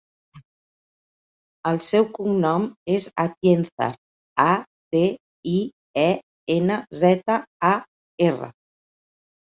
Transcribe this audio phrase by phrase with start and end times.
[1.71, 2.65] El seu cognom
[2.95, 3.91] és Atienzar:
[4.49, 4.49] a,
[4.97, 5.05] te,
[5.55, 5.57] i,
[6.09, 6.11] e,
[6.59, 7.41] ena, zeta,
[7.75, 7.77] a,
[8.33, 8.55] erra.